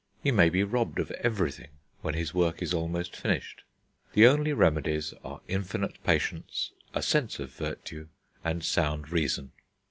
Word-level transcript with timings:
He 0.23 0.31
may 0.31 0.49
be 0.49 0.63
robbed 0.63 0.97
of 0.97 1.11
everything 1.11 1.69
when 2.01 2.15
his 2.15 2.33
work 2.33 2.63
is 2.63 2.73
almost 2.73 3.15
finished. 3.15 3.61
The 4.13 4.25
only 4.25 4.51
remedies 4.51 5.13
are 5.23 5.41
infinite 5.47 6.03
patience, 6.03 6.71
a 6.91 7.03
sense 7.03 7.37
of 7.37 7.51
virtue, 7.51 8.07
and 8.43 8.63
sound 8.63 9.11
reason. 9.11 9.51